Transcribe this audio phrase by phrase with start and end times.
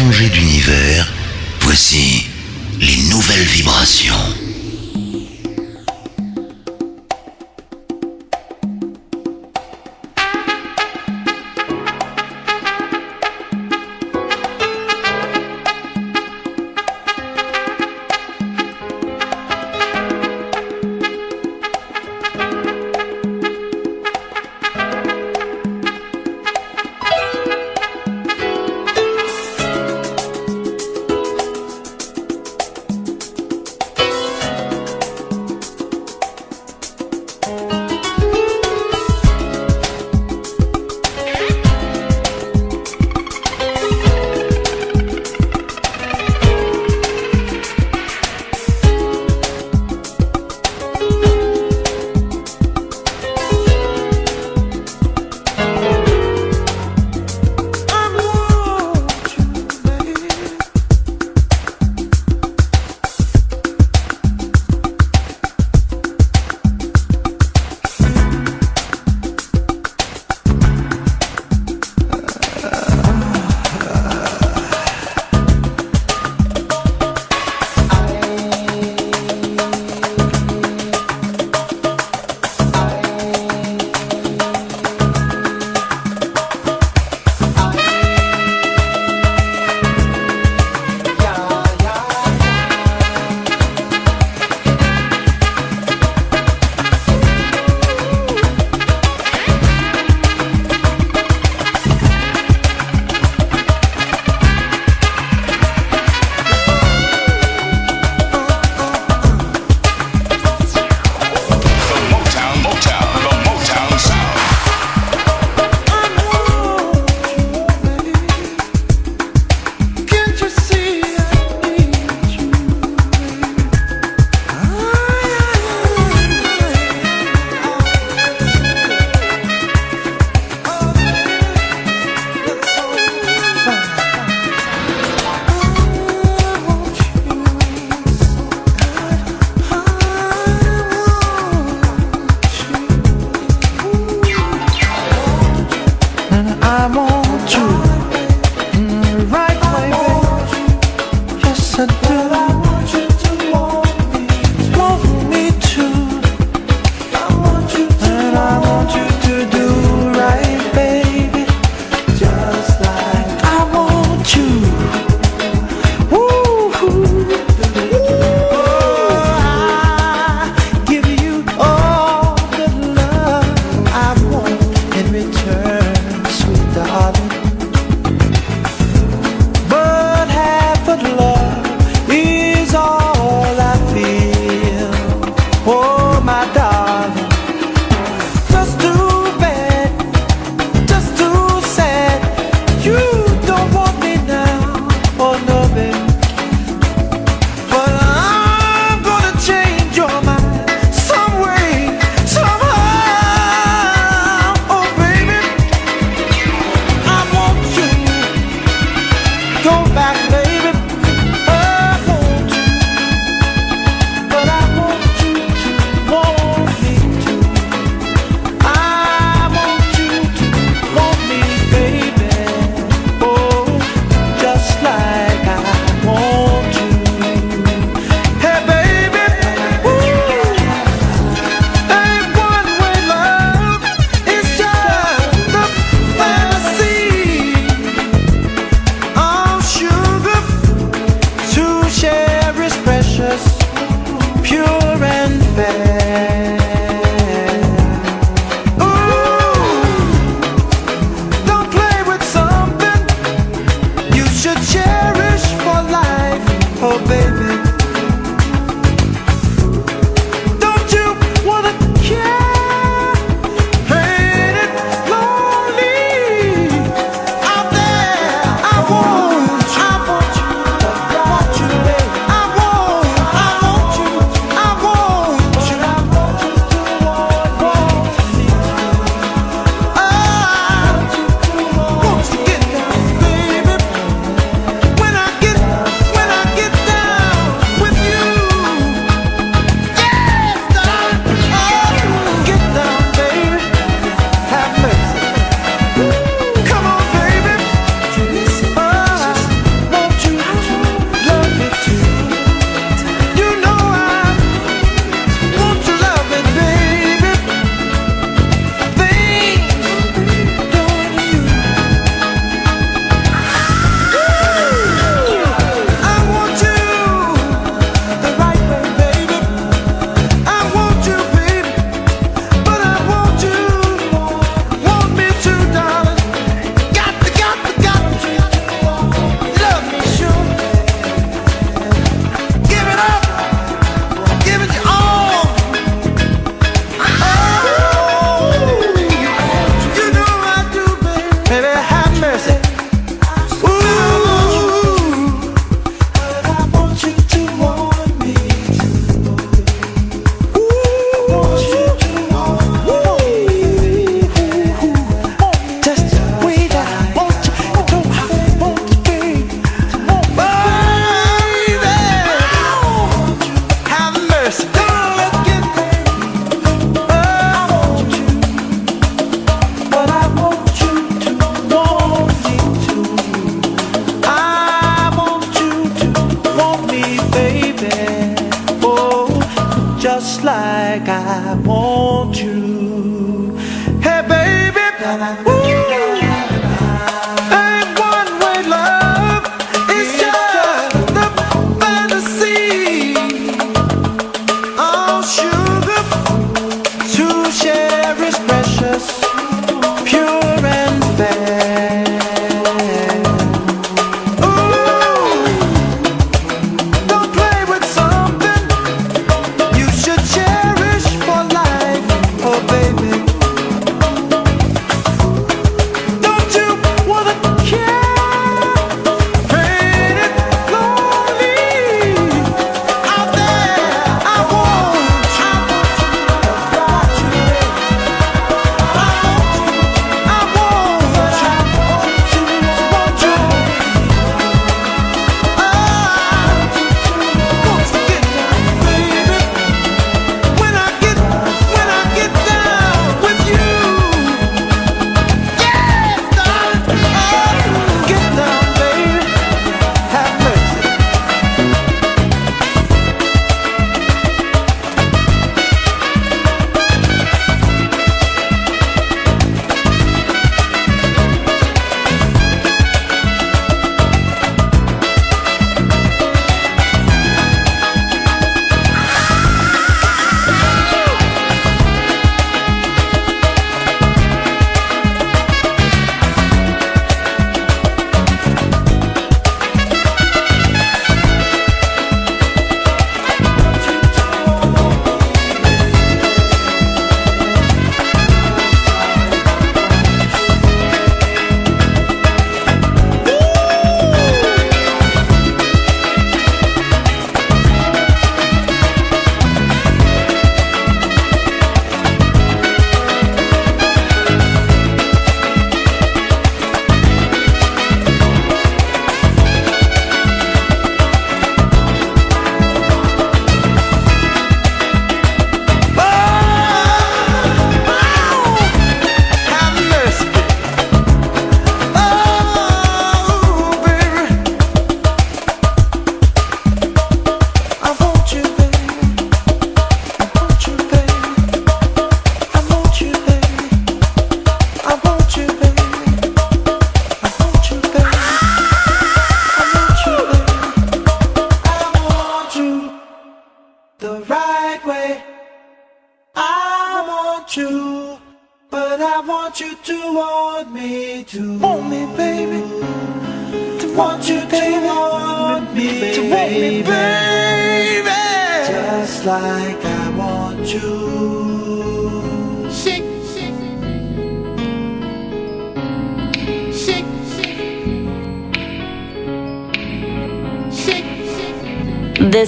[0.00, 1.12] changer d'univers,
[1.60, 2.26] voici
[2.80, 4.14] les nouvelles vibrations.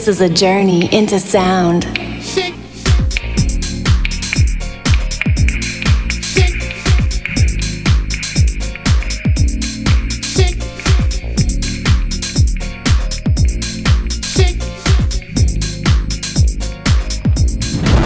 [0.05, 1.85] This is a journey into sound.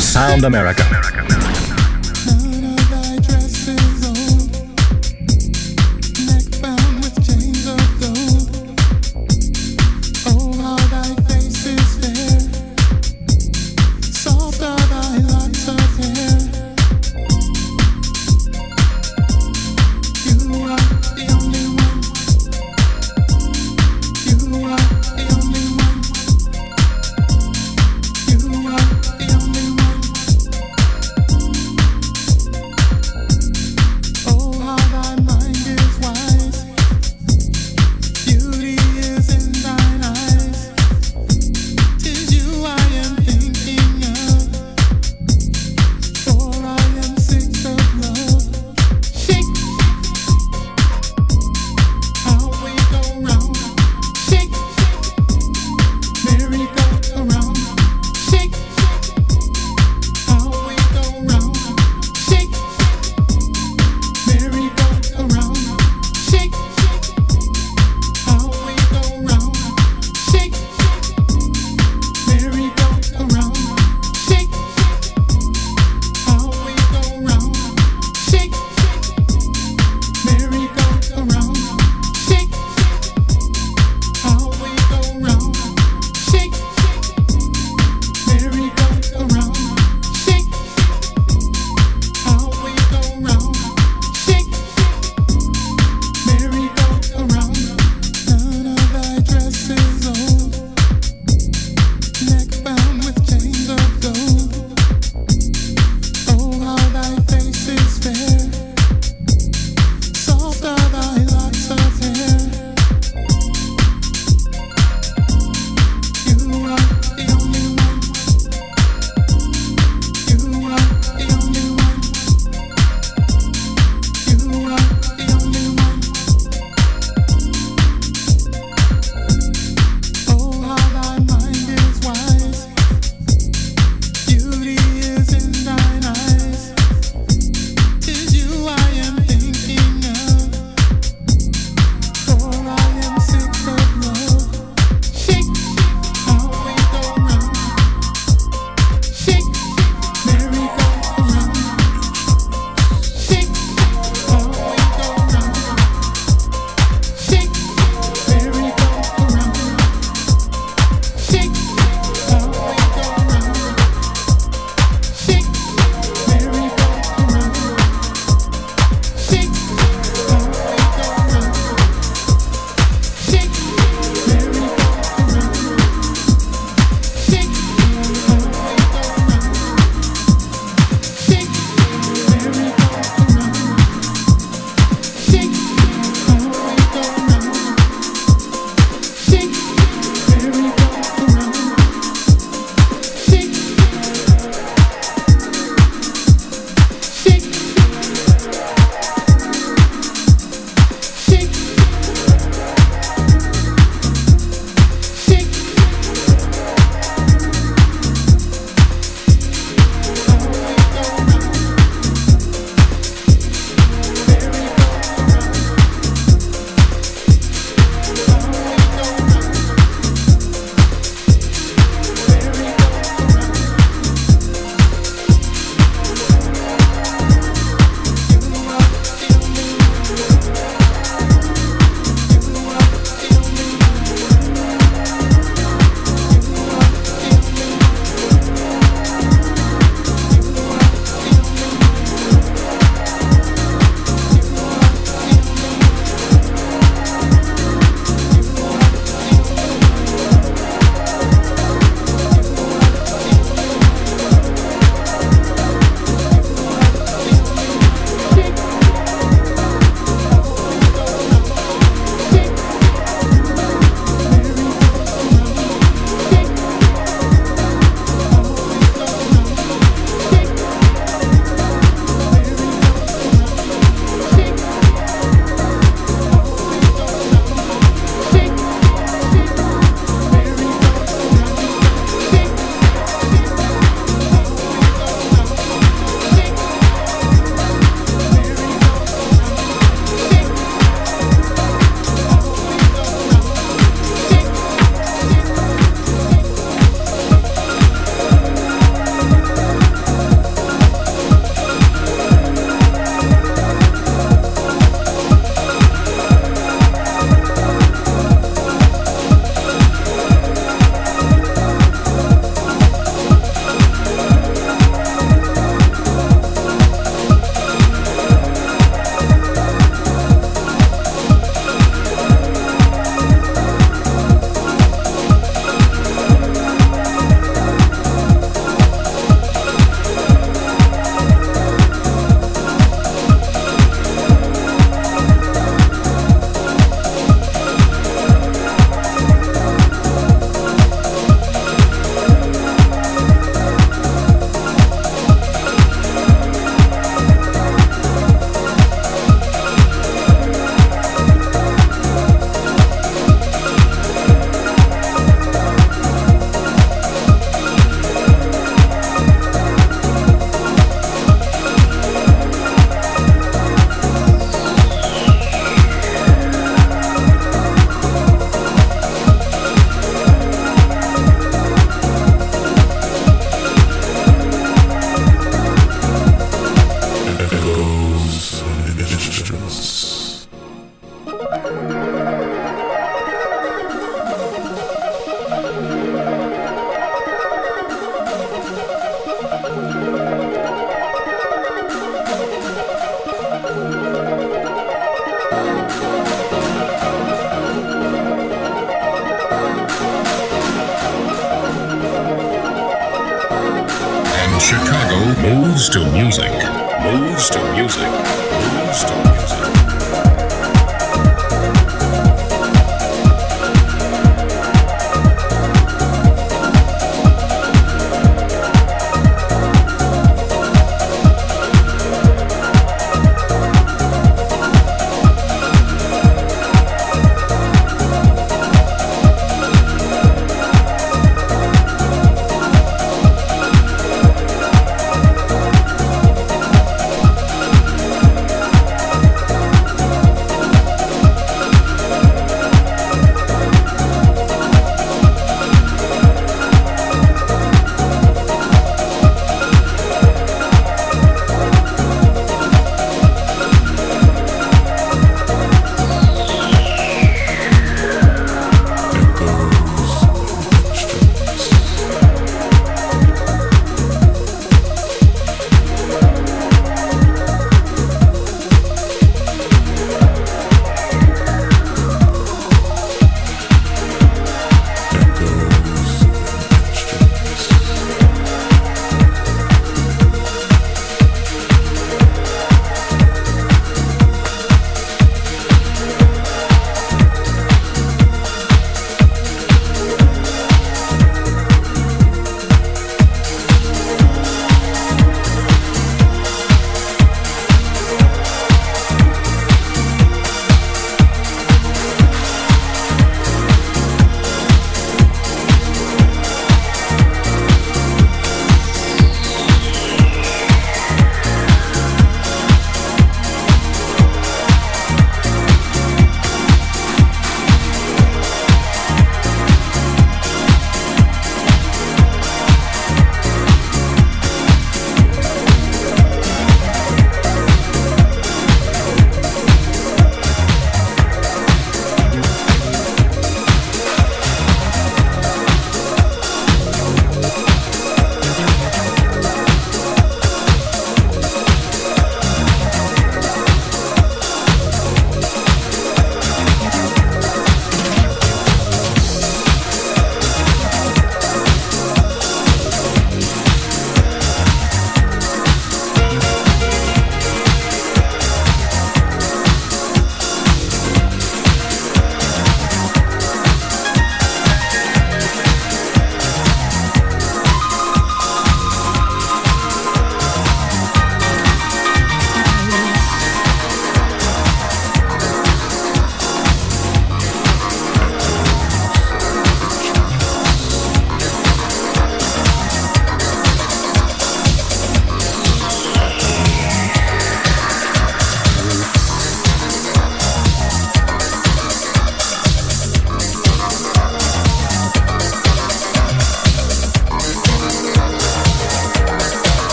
[0.00, 1.13] Sound America.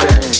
[0.00, 0.33] understand.